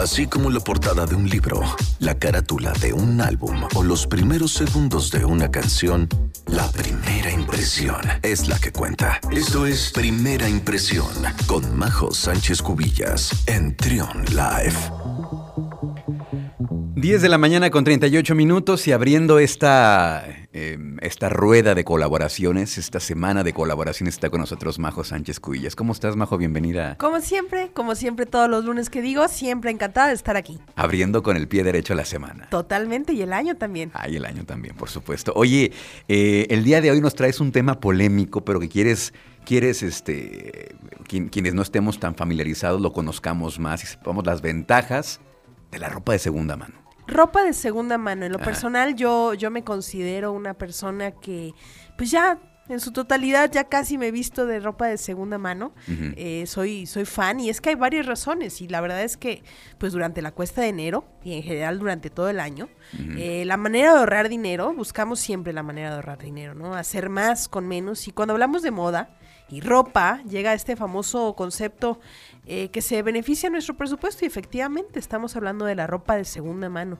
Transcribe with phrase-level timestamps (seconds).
[0.00, 1.60] así como la portada de un libro,
[1.98, 6.08] la carátula de un álbum o los primeros segundos de una canción,
[6.46, 9.20] la primera impresión es la que cuenta.
[9.30, 11.06] Esto es Primera Impresión
[11.46, 14.76] con Majo Sánchez Cubillas en Trion Live.
[16.94, 22.78] 10 de la mañana con 38 minutos y abriendo esta, em, esta rueda de colaboraciones,
[22.78, 25.76] esta semana de colaboraciones está con nosotros Majo Sánchez Cuillas.
[25.76, 26.38] ¿Cómo estás, Majo?
[26.38, 26.96] Bienvenida.
[26.98, 30.58] Como siempre, como siempre todos los lunes que digo, siempre encantada de estar aquí.
[30.76, 32.48] Abriendo con el pie derecho la semana.
[32.50, 33.90] Totalmente, y el año también.
[33.94, 35.32] Ah, y el año también, por supuesto.
[35.36, 35.72] Oye,
[36.08, 39.12] eh, el día de hoy nos traes un tema polémico, pero que quieres
[39.44, 40.76] quieres, este,
[41.08, 45.20] quienes no estemos tan familiarizados, lo conozcamos más y sepamos las ventajas
[45.70, 46.79] de la ropa de segunda mano.
[47.10, 48.24] Ropa de segunda mano.
[48.24, 51.52] En lo personal, yo, yo me considero una persona que,
[51.96, 52.38] pues ya
[52.70, 55.72] en su totalidad ya casi me he visto de ropa de segunda mano.
[55.88, 59.42] Eh, soy, soy fan y es que hay varias razones y la verdad es que
[59.78, 62.68] pues durante la cuesta de enero y en general durante todo el año,
[63.16, 66.74] eh, la manera de ahorrar dinero, buscamos siempre la manera de ahorrar dinero, ¿no?
[66.74, 69.18] Hacer más con menos y cuando hablamos de moda
[69.50, 72.00] y ropa llega este famoso concepto
[72.46, 76.68] eh, que se beneficia nuestro presupuesto y efectivamente estamos hablando de la ropa de segunda
[76.68, 76.98] mano.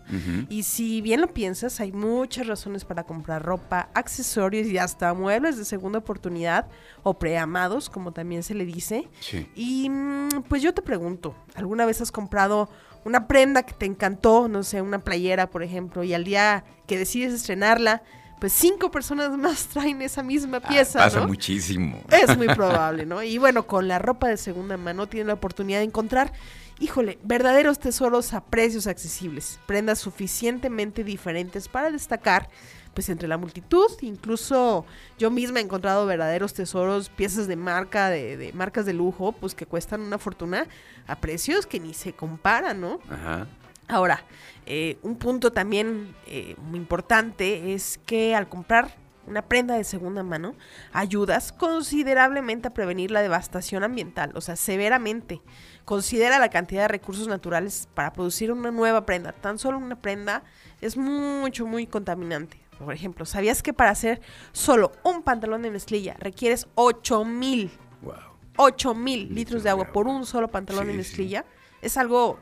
[0.48, 5.56] Y si bien lo piensas, hay muchas razones para comprar ropa, accesorios y hasta muebles
[5.56, 6.68] de segunda oportunidad
[7.02, 9.08] o preamados, como también se le dice.
[9.56, 12.68] Y mm, pues yo te pregunto, ¿alguna vez has comprado
[13.04, 16.98] una prenda que te encantó, no sé, una playera, por ejemplo, y al día que
[16.98, 18.02] decides estrenarla,
[18.40, 20.98] pues cinco personas más traen esa misma ah, pieza.
[20.98, 22.02] pasa muchísimo.
[22.10, 23.22] Es muy probable, ¿no?
[23.22, 26.32] Y bueno, con la ropa de segunda mano tiene la oportunidad de encontrar,
[26.80, 32.48] híjole, verdaderos tesoros a precios accesibles, prendas suficientemente diferentes para destacar,
[32.94, 34.84] pues entre la multitud, incluso
[35.16, 39.54] yo misma he encontrado verdaderos tesoros, piezas de marca, de, de marcas de lujo, pues
[39.54, 40.66] que cuestan una fortuna
[41.06, 42.98] a precios que ni se comparan, ¿no?
[43.08, 43.46] Ajá.
[43.90, 44.24] Ahora,
[44.66, 48.94] eh, un punto también eh, muy importante es que al comprar
[49.26, 50.54] una prenda de segunda mano,
[50.92, 55.40] ayudas considerablemente a prevenir la devastación ambiental, o sea, severamente.
[55.84, 59.32] Considera la cantidad de recursos naturales para producir una nueva prenda.
[59.32, 60.44] Tan solo una prenda
[60.80, 62.60] es mucho, muy contaminante.
[62.78, 64.20] Por ejemplo, ¿sabías que para hacer
[64.52, 67.70] solo un pantalón de mezclilla requieres 8 mil,
[68.02, 68.94] wow.
[68.94, 71.44] mil litros de agua por un solo pantalón de mezclilla?
[71.82, 72.38] Es algo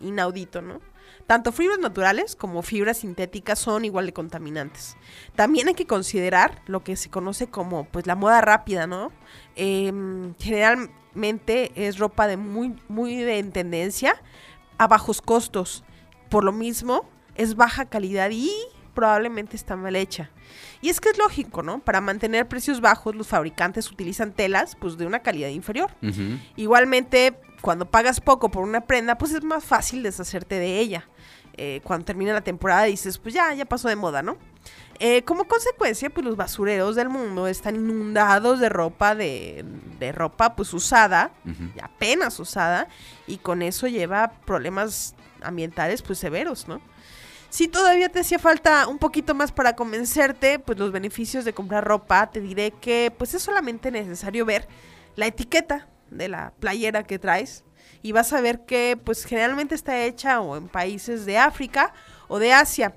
[0.00, 0.80] inaudito, ¿no?
[1.26, 4.96] Tanto fibras naturales como fibras sintéticas son igual de contaminantes.
[5.34, 9.10] También hay que considerar lo que se conoce como pues la moda rápida, ¿no?
[9.56, 14.14] Em, generalmente es ropa de muy, muy de tendencia
[14.78, 15.84] a bajos costos.
[16.28, 18.52] Por lo mismo, es baja calidad y
[18.96, 20.30] probablemente está mal hecha.
[20.80, 21.78] Y es que es lógico, ¿no?
[21.78, 25.90] Para mantener precios bajos, los fabricantes utilizan telas pues de una calidad inferior.
[26.56, 31.08] Igualmente, cuando pagas poco por una prenda, pues es más fácil deshacerte de ella.
[31.58, 34.36] Eh, cuando termina la temporada dices, pues ya, ya pasó de moda, ¿no?
[34.98, 39.64] Eh, como consecuencia, pues los basureros del mundo están inundados de ropa, de,
[40.14, 41.32] ropa pues usada,
[41.82, 42.88] apenas usada,
[43.26, 46.80] y con eso lleva problemas ambientales pues severos, ¿no?
[47.50, 51.84] Si todavía te hacía falta un poquito más para convencerte, pues los beneficios de comprar
[51.84, 54.68] ropa, te diré que pues es solamente necesario ver
[55.14, 57.64] la etiqueta de la playera que traes
[58.02, 61.92] y vas a ver que pues generalmente está hecha o en países de África
[62.28, 62.94] o de Asia.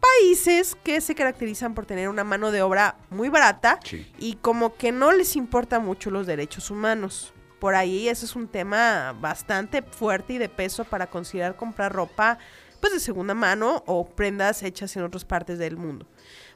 [0.00, 3.80] Países que se caracterizan por tener una mano de obra muy barata
[4.18, 7.32] y como que no les importa mucho los derechos humanos.
[7.58, 12.38] Por ahí ese es un tema bastante fuerte y de peso para considerar comprar ropa
[12.80, 16.06] pues de segunda mano o prendas hechas en otras partes del mundo.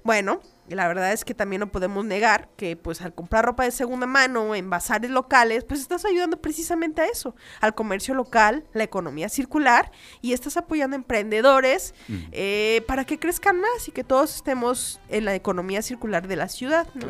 [0.05, 3.71] Bueno, la verdad es que también no podemos negar que pues al comprar ropa de
[3.71, 8.82] segunda mano en bazares locales, pues estás ayudando precisamente a eso, al comercio local, la
[8.82, 11.94] economía circular y estás apoyando a emprendedores
[12.32, 16.49] eh, para que crezcan más y que todos estemos en la economía circular de la
[16.49, 16.88] ciudad.
[16.94, 17.06] ¿no?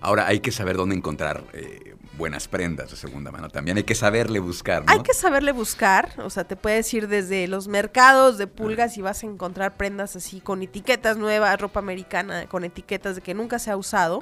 [0.00, 3.48] Ahora hay que saber dónde encontrar eh, buenas prendas de segunda mano.
[3.48, 4.84] También hay que saberle buscar.
[4.84, 4.92] ¿no?
[4.92, 6.12] Hay que saberle buscar.
[6.18, 10.16] O sea, te puedes ir desde los mercados de pulgas y vas a encontrar prendas
[10.16, 14.20] así con etiquetas nuevas, ropa americana con etiquetas de que nunca se ha usado.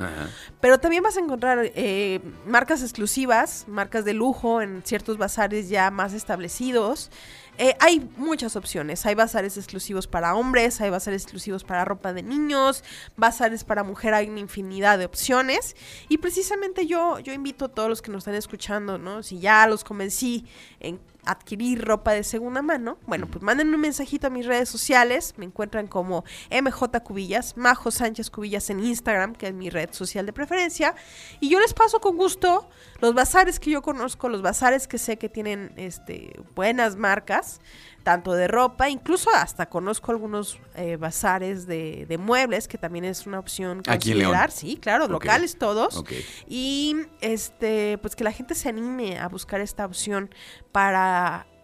[0.61, 5.91] Pero también vas a encontrar eh, marcas exclusivas, marcas de lujo en ciertos bazares ya
[5.91, 7.11] más establecidos.
[7.59, 9.07] Eh, hay muchas opciones.
[9.07, 12.85] Hay bazares exclusivos para hombres, hay bazares exclusivos para ropa de niños,
[13.17, 15.66] bazares para mujer, hay una infinidad de opciones.
[16.09, 19.23] Y precisamente yo, yo invito a todos los que nos están escuchando, ¿no?
[19.23, 20.45] Si ya los convencí
[20.81, 25.35] en adquirir ropa de segunda mano, bueno, pues manden un mensajito a mis redes sociales.
[25.37, 30.27] Me encuentran como MJ Cubillas, Majo Sánchez Cubillas en Instagram, que es mi red social
[30.27, 30.95] de preferencia.
[31.41, 32.69] Y yo les paso con gusto
[33.01, 37.61] los bazares que yo conozco, los bazares que sé que tienen este, buenas marcas
[38.07, 43.27] tanto de ropa, incluso hasta conozco algunos eh, bazares de, de, muebles, que también es
[43.27, 44.37] una opción Aquí en León.
[44.51, 46.05] Sí, claro, locales todos.
[46.47, 50.31] Y este, pues que la gente se anime a buscar esta opción
[50.71, 51.16] para,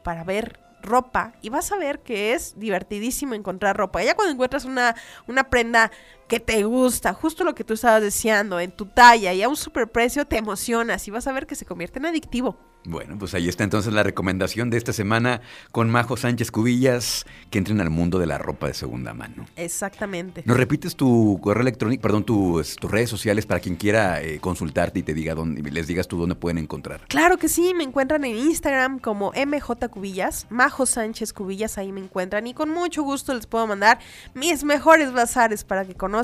[0.02, 4.02] para ver ropa y vas a ver que es divertidísimo encontrar ropa.
[4.02, 4.94] Ya cuando encuentras una,
[5.26, 5.90] una prenda
[6.32, 9.56] que te gusta, justo lo que tú estabas deseando, en tu talla y a un
[9.56, 12.56] superprecio, te emocionas y vas a ver que se convierte en adictivo.
[12.84, 15.40] Bueno, pues ahí está entonces la recomendación de esta semana
[15.70, 19.46] con Majo Sánchez Cubillas, que entren al mundo de la ropa de segunda mano.
[19.54, 20.42] Exactamente.
[20.46, 24.98] ¿Nos repites tu correo electrónico, perdón, tus, tus redes sociales para quien quiera eh, consultarte
[24.98, 27.02] y te diga dónde, les digas tú dónde pueden encontrar?
[27.06, 32.00] Claro que sí, me encuentran en Instagram como MJ Cubillas, Majo Sánchez Cubillas, ahí me
[32.00, 34.00] encuentran y con mucho gusto les puedo mandar
[34.34, 36.21] mis mejores bazares para que conozcan,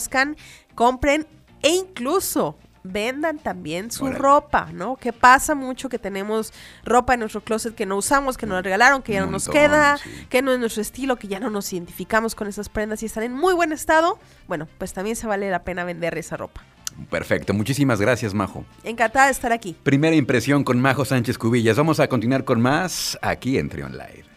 [0.74, 1.26] compren
[1.62, 4.96] e incluso vendan también su ropa, ¿no?
[4.96, 6.52] Que pasa mucho que tenemos
[6.84, 9.48] ropa en nuestro closet que no usamos, que nos la regalaron, que ya no nos
[9.48, 10.10] queda, sí.
[10.28, 13.24] que no es nuestro estilo, que ya no nos identificamos con esas prendas y están
[13.24, 14.18] en muy buen estado.
[14.46, 16.62] Bueno, pues también se vale la pena vender esa ropa.
[17.10, 18.64] Perfecto, muchísimas gracias, Majo.
[18.82, 19.76] Encantada de estar aquí.
[19.82, 21.76] Primera impresión con Majo Sánchez Cubillas.
[21.76, 24.28] Vamos a continuar con más aquí en Trion Live.